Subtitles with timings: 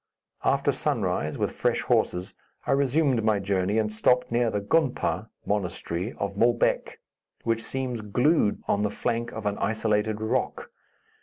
[0.43, 2.33] After sunrise, with fresh horses,
[2.65, 6.97] I resumed my journey and stopped near the gonpa (monastery) of Moulbek,
[7.43, 10.71] which seems glued on the flank of an isolated rock.